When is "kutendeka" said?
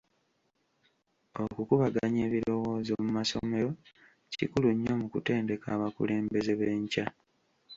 5.13-5.65